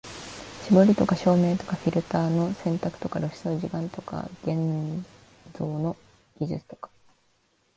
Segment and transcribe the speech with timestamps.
[0.67, 5.05] 絞りとか照明とかフィルターの選択とか露出の時間とか現
[5.55, 5.95] 像の
[6.39, 6.89] 技術とか、